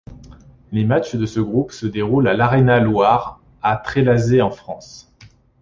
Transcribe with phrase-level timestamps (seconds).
[0.71, 5.13] Les matchs de ce groupe se déroulent à l'Arena Loire à Trélazé en France.